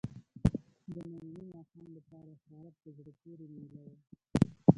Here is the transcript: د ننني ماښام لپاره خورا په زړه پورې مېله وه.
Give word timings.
د 0.93 0.95
ننني 1.11 1.43
ماښام 1.53 1.85
لپاره 1.97 2.29
خورا 2.41 2.67
په 2.81 2.87
زړه 2.97 3.11
پورې 3.21 3.45
مېله 3.53 3.81
وه. 3.89 3.95